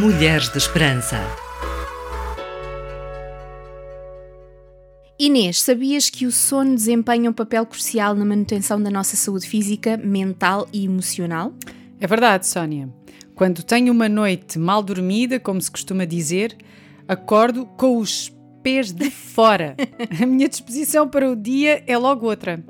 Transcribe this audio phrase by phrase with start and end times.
[0.00, 1.16] Mulheres de Esperança.
[5.18, 9.96] Inês, sabias que o sono desempenha um papel crucial na manutenção da nossa saúde física,
[9.96, 11.52] mental e emocional?
[11.98, 12.88] É verdade, Sónia.
[13.34, 16.56] Quando tenho uma noite mal dormida, como se costuma dizer,
[17.08, 19.74] acordo com os pés de fora.
[20.22, 22.64] A minha disposição para o dia é logo outra.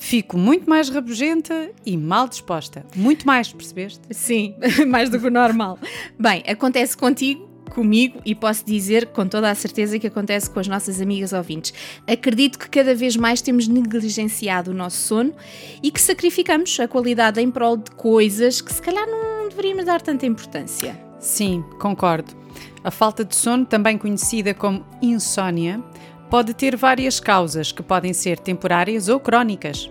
[0.00, 2.86] Fico muito mais rabugenta e mal disposta.
[2.96, 4.00] Muito mais, percebeste?
[4.10, 4.56] Sim,
[4.88, 5.78] mais do que o normal.
[6.18, 10.66] Bem, acontece contigo comigo e posso dizer com toda a certeza que acontece com as
[10.66, 11.72] nossas amigas ouvintes.
[12.06, 15.34] Acredito que cada vez mais temos negligenciado o nosso sono
[15.82, 20.00] e que sacrificamos a qualidade em prol de coisas que se calhar não deveríamos dar
[20.00, 20.98] tanta importância.
[21.20, 22.34] Sim, concordo.
[22.82, 25.84] A falta de sono, também conhecida como insônia,
[26.30, 29.90] pode ter várias causas que podem ser temporárias ou crónicas.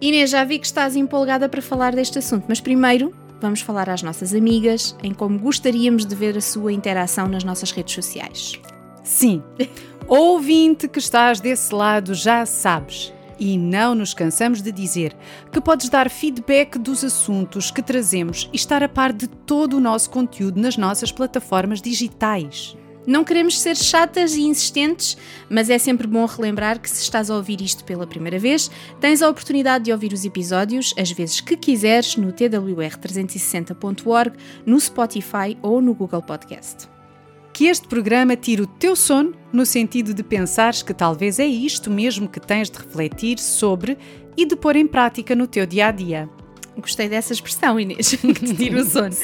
[0.00, 4.02] Inês, já vi que estás empolgada para falar deste assunto, mas primeiro vamos falar às
[4.02, 8.58] nossas amigas em como gostaríamos de ver a sua interação nas nossas redes sociais.
[9.04, 9.42] Sim,
[10.08, 13.12] ouvinte que estás desse lado já sabes.
[13.38, 15.14] E não nos cansamos de dizer
[15.50, 19.80] que podes dar feedback dos assuntos que trazemos e estar a par de todo o
[19.80, 22.76] nosso conteúdo nas nossas plataformas digitais.
[23.06, 25.18] Não queremos ser chatas e insistentes,
[25.50, 29.20] mas é sempre bom relembrar que se estás a ouvir isto pela primeira vez, tens
[29.20, 34.32] a oportunidade de ouvir os episódios as vezes que quiseres no twr360.org,
[34.64, 36.88] no Spotify ou no Google Podcast.
[37.52, 41.90] Que este programa tire o teu sono no sentido de pensares que talvez é isto
[41.90, 43.98] mesmo que tens de refletir sobre
[44.36, 46.28] e de pôr em prática no teu dia a dia.
[46.76, 49.14] Gostei dessa expressão, Inês, que te tira o sono.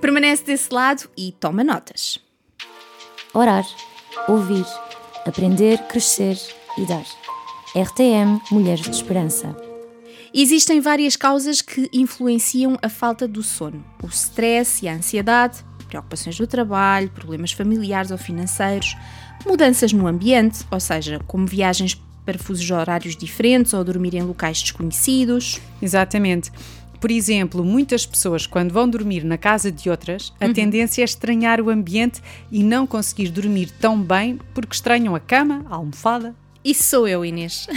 [0.00, 2.25] Permanece desse lado e toma notas
[3.36, 3.66] orar,
[4.26, 4.64] ouvir,
[5.26, 6.38] aprender, crescer
[6.78, 7.04] e dar.
[7.74, 9.54] RTM Mulheres de Esperança.
[10.32, 16.38] Existem várias causas que influenciam a falta do sono: o stress e a ansiedade, preocupações
[16.38, 18.96] do trabalho, problemas familiares ou financeiros,
[19.46, 24.60] mudanças no ambiente, ou seja, como viagens para fusos horários diferentes ou dormir em locais
[24.60, 25.60] desconhecidos.
[25.80, 26.50] Exatamente.
[27.06, 30.52] Por exemplo, muitas pessoas, quando vão dormir na casa de outras, a uhum.
[30.52, 35.64] tendência é estranhar o ambiente e não conseguir dormir tão bem porque estranham a cama,
[35.70, 36.34] a almofada.
[36.64, 37.68] Isso sou eu, Inês.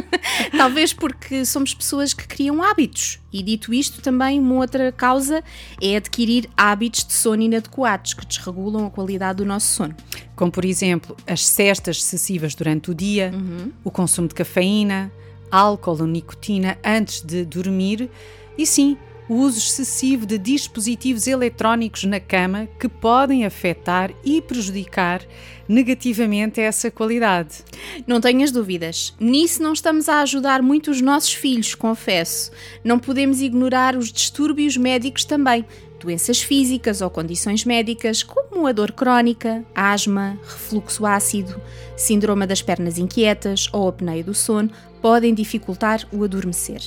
[0.54, 3.20] Talvez porque somos pessoas que criam hábitos.
[3.32, 5.42] E dito isto, também uma outra causa
[5.80, 9.96] é adquirir hábitos de sono inadequados que desregulam a qualidade do nosso sono.
[10.36, 13.72] Como, por exemplo, as cestas excessivas durante o dia, uhum.
[13.82, 15.10] o consumo de cafeína,
[15.50, 18.10] álcool ou nicotina antes de dormir
[18.56, 18.96] e sim,
[19.28, 25.22] o uso excessivo de dispositivos eletrónicos na cama que podem afetar e prejudicar
[25.66, 27.64] negativamente essa qualidade.
[28.06, 32.50] Não tenhas dúvidas, nisso não estamos a ajudar muito os nossos filhos, confesso.
[32.84, 35.64] Não podemos ignorar os distúrbios médicos também.
[35.98, 41.58] Doenças físicas ou condições médicas, como a dor crónica, asma, refluxo ácido,
[41.96, 44.70] síndrome das pernas inquietas ou apneia do sono,
[45.00, 46.82] podem dificultar o adormecer.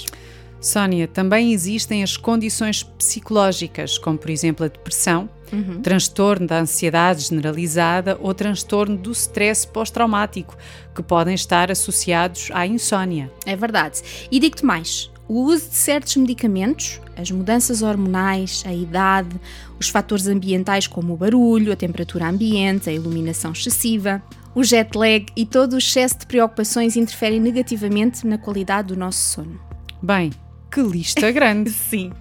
[0.59, 5.81] Sónia, também existem as condições psicológicas, como por exemplo a depressão, uhum.
[5.81, 10.57] transtorno da ansiedade generalizada ou transtorno do stress pós-traumático,
[10.95, 13.31] que podem estar associados à insônia.
[13.45, 14.01] É verdade.
[14.31, 19.39] E digo-te mais: o uso de certos medicamentos, as mudanças hormonais, a idade,
[19.79, 24.21] os fatores ambientais como o barulho, a temperatura ambiente, a iluminação excessiva,
[24.55, 29.19] o jet lag e todo o excesso de preocupações interferem negativamente na qualidade do nosso
[29.19, 29.59] sono.
[30.01, 30.31] Bem,
[30.77, 31.71] que lista grande!
[31.89, 32.11] Sim.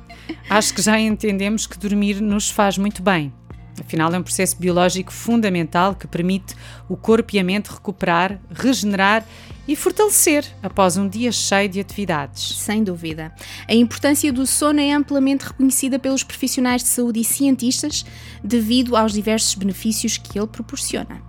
[0.49, 3.31] Acho que já entendemos que dormir nos faz muito bem.
[3.79, 6.57] Afinal, é um processo biológico fundamental que permite
[6.89, 9.27] o corpo e a mente recuperar, regenerar
[9.69, 12.57] e fortalecer após um dia cheio de atividades.
[12.57, 13.31] Sem dúvida.
[13.69, 18.07] A importância do sono é amplamente reconhecida pelos profissionais de saúde e cientistas
[18.43, 21.21] devido aos diversos benefícios que ele proporciona.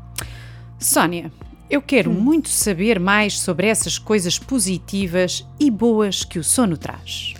[0.79, 1.29] Sónia,
[1.69, 2.13] eu quero hum.
[2.13, 7.33] muito saber mais sobre essas coisas positivas e boas que o sono traz.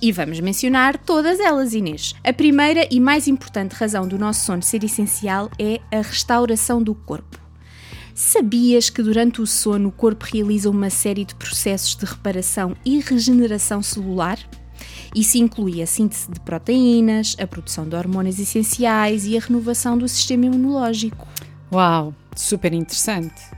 [0.00, 2.14] E vamos mencionar todas elas, Inês.
[2.22, 6.94] A primeira e mais importante razão do nosso sono ser essencial é a restauração do
[6.94, 7.38] corpo.
[8.14, 13.00] Sabias que durante o sono o corpo realiza uma série de processos de reparação e
[13.00, 14.38] regeneração celular?
[15.14, 20.06] Isso inclui a síntese de proteínas, a produção de hormonas essenciais e a renovação do
[20.08, 21.26] sistema imunológico.
[21.72, 23.57] Uau, super interessante!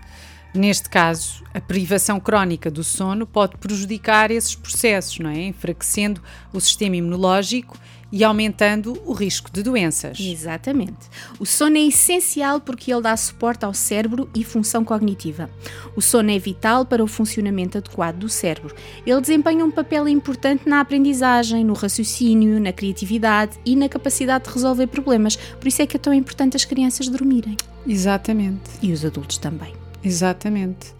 [0.53, 5.47] Neste caso, a privação crónica do sono pode prejudicar esses processos, não é?
[5.47, 6.21] enfraquecendo
[6.53, 7.79] o sistema imunológico
[8.13, 10.19] e aumentando o risco de doenças.
[10.19, 11.09] Exatamente.
[11.39, 15.49] O sono é essencial porque ele dá suporte ao cérebro e função cognitiva.
[15.95, 18.75] O sono é vital para o funcionamento adequado do cérebro.
[19.07, 24.51] Ele desempenha um papel importante na aprendizagem, no raciocínio, na criatividade e na capacidade de
[24.51, 25.37] resolver problemas.
[25.37, 27.57] Por isso é que é tão importante as crianças dormirem.
[27.87, 28.71] Exatamente.
[28.83, 29.80] E os adultos também.
[30.03, 30.95] Exatamente.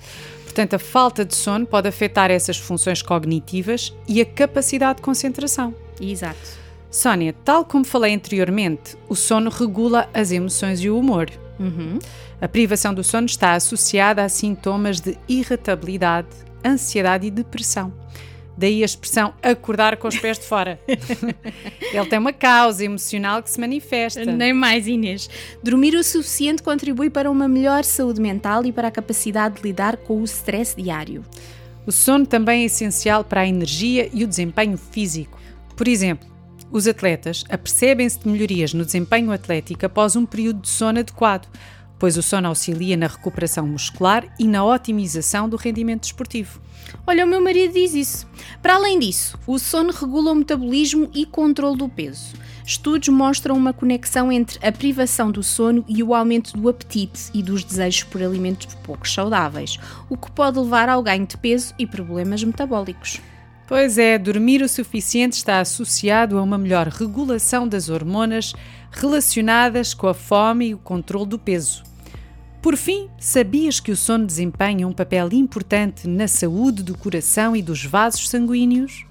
[0.45, 5.75] Portanto, a falta de sono pode afetar essas funções cognitivas e a capacidade de concentração.
[6.01, 6.59] Exato.
[6.91, 11.31] Sónia, tal como falei anteriormente, o sono regula as emoções e o humor.
[11.59, 12.01] Uhum.
[12.41, 16.29] A privação do sono está associada a sintomas de irritabilidade,
[16.65, 17.93] ansiedade e depressão.
[18.61, 20.79] Daí a expressão acordar com os pés de fora.
[20.87, 24.27] Ele tem uma causa emocional que se manifesta.
[24.27, 25.31] Nem mais, Inês.
[25.65, 29.97] Dormir o suficiente contribui para uma melhor saúde mental e para a capacidade de lidar
[29.97, 31.25] com o stress diário.
[31.87, 35.41] O sono também é essencial para a energia e o desempenho físico.
[35.75, 36.29] Por exemplo,
[36.71, 41.49] os atletas apercebem-se de melhorias no desempenho atlético após um período de sono adequado,
[42.01, 46.61] pois o sono auxilia na recuperação muscular e na otimização do rendimento desportivo.
[47.07, 48.27] Olha, o meu marido diz isso.
[48.63, 52.35] Para além disso, o sono regula o metabolismo e controle do peso.
[52.65, 57.43] Estudos mostram uma conexão entre a privação do sono e o aumento do apetite e
[57.43, 61.87] dos desejos por alimentos pouco saudáveis, o que pode levar ao ganho de peso e
[61.87, 63.21] problemas metabólicos.
[63.67, 68.53] Pois é, dormir o suficiente está associado a uma melhor regulação das hormonas
[68.91, 71.90] relacionadas com a fome e o controle do peso.
[72.63, 77.63] Por fim, sabias que o sono desempenha um papel importante na saúde do coração e
[77.63, 79.07] dos vasos sanguíneos?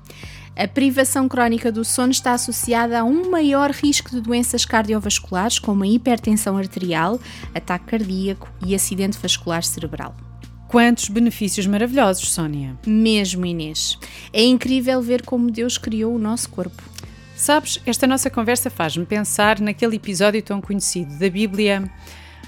[0.55, 5.83] A privação crónica do sono está associada a um maior risco de doenças cardiovasculares, como
[5.83, 7.19] a hipertensão arterial,
[7.55, 10.15] ataque cardíaco e acidente vascular cerebral.
[10.67, 12.77] Quantos benefícios maravilhosos, Sónia!
[12.85, 13.97] Mesmo, Inês.
[14.31, 16.83] É incrível ver como Deus criou o nosso corpo.
[17.35, 21.89] Sabes, esta nossa conversa faz-me pensar naquele episódio tão conhecido da Bíblia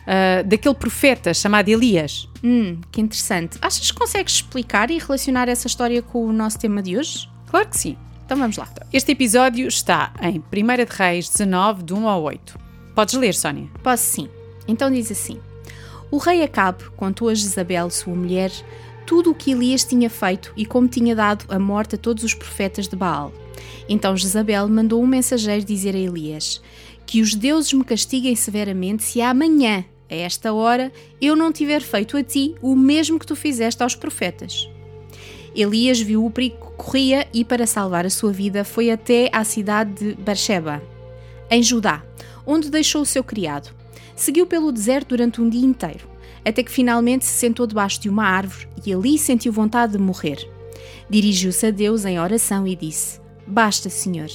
[0.01, 2.27] uh, daquele profeta chamado Elias.
[2.44, 3.57] Hum, que interessante.
[3.62, 7.30] Achas que consegues explicar e relacionar essa história com o nosso tema de hoje?
[7.48, 7.98] Claro que sim.
[8.25, 8.68] Então vamos lá.
[8.94, 12.57] Este episódio está em 1 de Reis 19, de 1 ao 8.
[12.95, 13.68] Podes ler, Sónia?
[13.83, 14.30] Posso sim.
[14.68, 15.39] Então diz assim:
[16.09, 18.51] O rei Acabe contou a Jezabel, sua mulher,
[19.06, 22.33] tudo o que Elias tinha feito e como tinha dado a morte a todos os
[22.33, 23.33] profetas de Baal.
[23.89, 26.62] Então Jezabel mandou um mensageiro dizer a Elias:
[27.06, 30.92] Que os deuses me castiguem severamente se amanhã a esta hora,
[31.22, 34.69] eu não tiver feito a ti o mesmo que tu fizeste aos profetas.
[35.56, 39.46] Elias viu o perigo que corria e, para salvar a sua vida, foi até à
[39.46, 40.84] cidade de Beersheba,
[41.50, 42.04] em Judá,
[42.46, 43.74] onde deixou o seu criado.
[44.16, 46.08] Seguiu pelo deserto durante um dia inteiro,
[46.44, 50.46] até que finalmente se sentou debaixo de uma árvore e ali sentiu vontade de morrer.
[51.10, 54.30] Dirigiu-se a Deus em oração e disse: Basta, Senhor,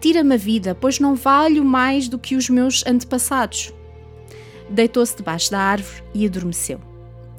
[0.00, 3.72] tira-me a vida, pois não valho mais do que os meus antepassados
[4.70, 6.80] deitou-se debaixo da árvore e adormeceu.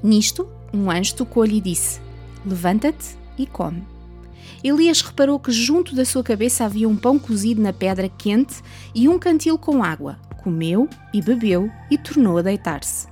[0.03, 1.99] Nisto, um anjo tocou-lhe e disse:
[2.45, 3.83] Levanta-te e come.
[4.63, 8.61] Elias reparou que junto da sua cabeça havia um pão cozido na pedra quente
[8.93, 10.17] e um cantil com água.
[10.37, 13.07] Comeu e bebeu e tornou a deitar-se.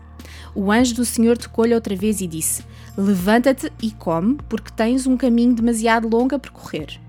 [0.56, 2.64] O anjo do Senhor tocou-lhe outra vez e disse:
[2.98, 7.00] Levanta-te e come, porque tens um caminho demasiado longo a percorrer.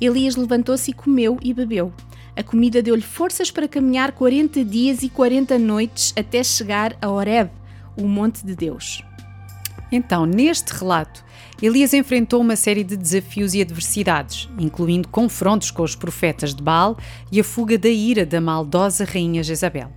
[0.00, 1.92] Elias levantou-se e comeu e bebeu.
[2.36, 7.50] A comida deu-lhe forças para caminhar 40 dias e 40 noites até chegar a Horeb,
[7.96, 9.02] o monte de Deus.
[9.92, 11.24] Então, neste relato,
[11.62, 16.98] Elias enfrentou uma série de desafios e adversidades, incluindo confrontos com os profetas de Baal
[17.30, 19.92] e a fuga da ira da maldosa rainha Jezabel.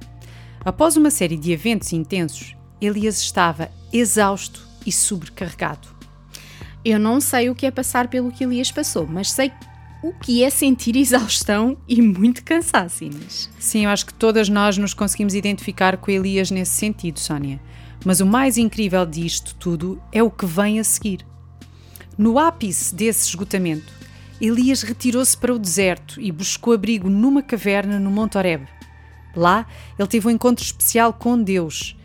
[0.64, 5.88] Após uma série de eventos intensos, Elias estava exausto e sobrecarregado.
[6.86, 9.52] Eu não sei o que é passar pelo que Elias passou, mas sei
[10.08, 13.50] o que é sentir exaustão e muito cansaço, Inês.
[13.60, 17.60] Sim, eu acho que todas nós nos conseguimos identificar com Elias nesse sentido, Sónia.
[18.06, 21.26] Mas o mais incrível disto tudo é o que vem a seguir.
[22.18, 23.92] No ápice desse esgotamento,
[24.40, 28.66] Elias retirou-se para o deserto e buscou abrigo numa caverna no Monte Horeb.
[29.36, 29.66] Lá,
[30.00, 31.98] ele teve um encontro especial com Deus.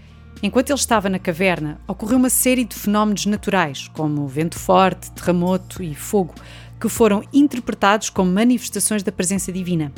[0.42, 5.84] Enquanto ele estava na caverna, ocorreu uma série de fenómenos naturais, como vento forte, terremoto
[5.84, 6.34] e fogo,
[6.82, 9.92] que foram interpretados como manifestações da presença divina.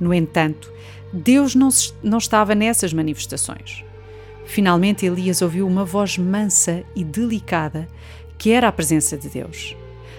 [0.00, 0.72] No entanto,
[1.12, 1.68] Deus não,
[2.02, 3.84] não estava nessas manifestações.
[4.46, 7.86] Finalmente, Elias ouviu uma voz mansa e delicada,
[8.38, 9.76] que era a presença de Deus.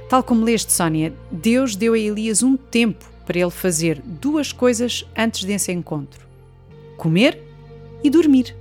[0.07, 5.09] Tal como leste, Sónia, Deus deu a Elias um tempo para ele fazer duas coisas
[5.17, 6.27] antes desse encontro:
[6.95, 7.41] comer
[8.03, 8.55] e dormir.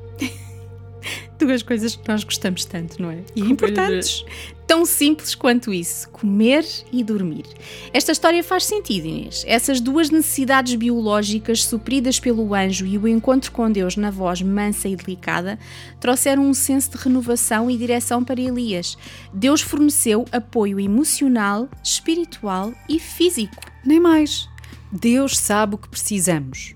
[1.39, 3.19] Duas coisas que nós gostamos tanto, não é?
[3.35, 4.25] E importantes.
[4.67, 7.45] Tão simples quanto isso: comer e dormir.
[7.93, 9.45] Esta história faz sentido, Inês.
[9.47, 14.89] Essas duas necessidades biológicas supridas pelo anjo e o encontro com Deus na voz mansa
[14.89, 15.59] e delicada
[16.01, 18.97] trouxeram um senso de renovação e direção para Elias.
[19.33, 23.63] Deus forneceu apoio emocional, espiritual e físico.
[23.85, 24.49] Nem mais.
[24.93, 26.75] Deus sabe o que precisamos.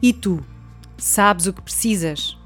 [0.00, 0.44] E tu,
[0.96, 2.37] sabes o que precisas?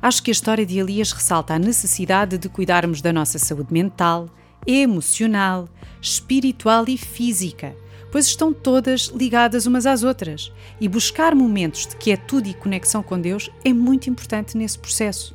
[0.00, 4.28] Acho que a história de Elias ressalta a necessidade de cuidarmos da nossa saúde mental,
[4.66, 5.68] emocional,
[6.00, 7.74] espiritual e física,
[8.10, 13.18] pois estão todas ligadas umas às outras, e buscar momentos de quietude e conexão com
[13.20, 15.34] Deus é muito importante nesse processo.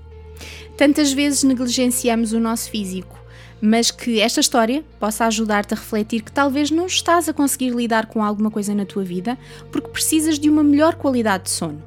[0.77, 3.17] Tantas vezes negligenciamos o nosso físico,
[3.59, 8.05] mas que esta história possa ajudar-te a refletir que talvez não estás a conseguir lidar
[8.05, 9.37] com alguma coisa na tua vida
[9.71, 11.86] porque precisas de uma melhor qualidade de sono.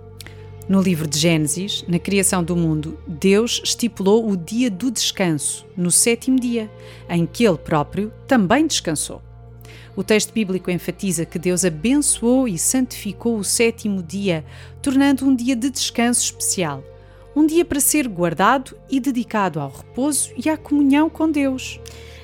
[0.71, 5.91] No livro de Gênesis, na criação do mundo, Deus estipulou o dia do descanso, no
[5.91, 6.71] sétimo dia,
[7.09, 9.21] em que Ele próprio também descansou.
[9.97, 14.45] O texto bíblico enfatiza que Deus abençoou e santificou o sétimo dia,
[14.81, 16.85] tornando um dia de descanso especial,
[17.35, 21.81] um dia para ser guardado e dedicado ao repouso e à comunhão com Deus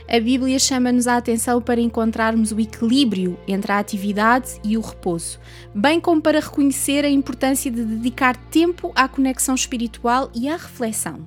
[0.09, 5.39] a Bíblia chama-nos a atenção para encontrarmos o equilíbrio entre a atividade e o repouso,
[5.75, 11.19] bem como para reconhecer a importância de dedicar tempo à conexão espiritual e à reflexão.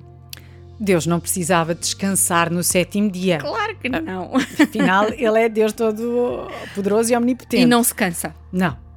[0.78, 3.38] Deus não precisava descansar no sétimo dia.
[3.38, 4.32] Claro que não.
[4.36, 7.62] Afinal, Ele é Deus todo poderoso e omnipotente.
[7.62, 8.34] E não se cansa.
[8.50, 8.89] Não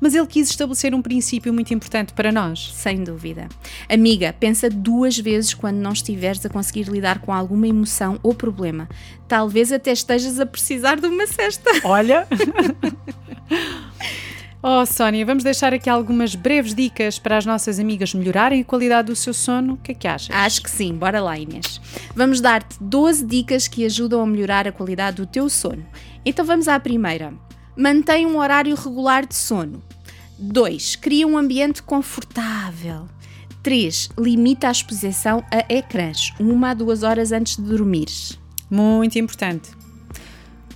[0.00, 2.72] mas ele quis estabelecer um princípio muito importante para nós.
[2.72, 3.48] Sem dúvida.
[3.88, 8.88] Amiga, pensa duas vezes quando não estiveres a conseguir lidar com alguma emoção ou problema.
[9.28, 11.70] Talvez até estejas a precisar de uma cesta.
[11.84, 12.26] Olha!
[14.62, 19.06] Oh, Sónia, vamos deixar aqui algumas breves dicas para as nossas amigas melhorarem a qualidade
[19.06, 19.72] do seu sono.
[19.72, 20.36] O que é que achas?
[20.36, 21.80] Acho que sim, bora lá, Inês.
[22.14, 25.86] Vamos dar-te 12 dicas que ajudam a melhorar a qualidade do teu sono.
[26.26, 27.32] Então vamos à primeira.
[27.74, 29.82] Mantém um horário regular de sono.
[30.40, 30.96] 2.
[30.96, 33.06] Cria um ambiente confortável.
[33.62, 34.08] 3.
[34.18, 38.08] Limita a exposição a ecrãs, uma a duas horas antes de dormir.
[38.70, 39.70] Muito importante.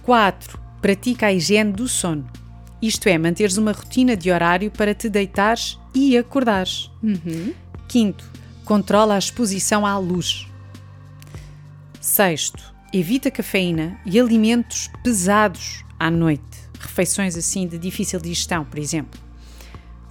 [0.03, 0.59] 4.
[0.83, 2.29] Pratica a higiene do sono.
[2.83, 6.91] Isto é, manteres uma rotina de horário para te deitares e acordares.
[7.03, 7.55] Uhum.
[7.89, 8.31] Quinto,
[8.67, 10.47] controla a exposição à luz.
[11.99, 16.43] Sexto, evita cafeína e alimentos pesados à noite.
[16.79, 19.24] Refeições assim de difícil digestão, por exemplo.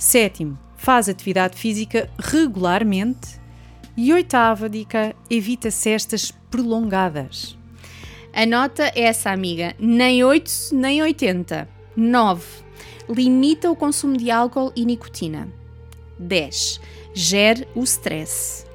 [0.03, 3.39] Sétimo, faz atividade física regularmente.
[3.95, 7.57] E oitava dica, evita cestas prolongadas.
[8.33, 9.73] Anota essa, amiga.
[9.79, 11.69] Nem 8, nem 80.
[11.95, 12.45] 9.
[13.07, 15.47] Limita o consumo de álcool e nicotina.
[16.19, 16.81] 10.
[17.13, 18.65] Gere o stress.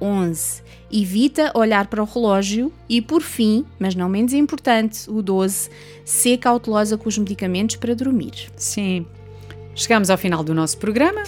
[0.00, 0.62] 11.
[0.92, 2.72] Evita olhar para o relógio.
[2.88, 5.68] E por fim, mas não menos importante, o 12.
[6.04, 8.52] Ser cautelosa com os medicamentos para dormir.
[8.54, 9.04] Sim,
[9.80, 11.22] Chegamos ao final do nosso programa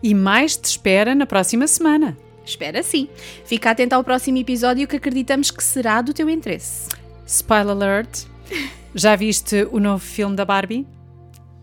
[0.00, 2.16] e mais te espera na próxima semana.
[2.46, 3.08] Espera sim.
[3.44, 6.88] Fica atento ao próximo episódio que acreditamos que será do teu interesse.
[7.26, 8.26] Spoiler alert!
[8.94, 10.86] Já viste o novo filme da Barbie?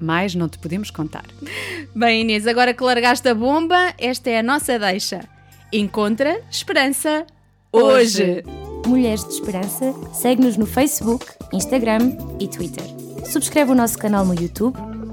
[0.01, 1.23] Mais não te podemos contar.
[1.95, 5.21] Bem, Inês, agora que largaste a bomba, esta é a nossa deixa.
[5.71, 7.25] Encontra esperança
[7.71, 8.43] hoje.
[8.85, 12.83] Mulheres de Esperança, segue-nos no Facebook, Instagram e Twitter.
[13.23, 14.90] Subscreve o nosso canal no YouTube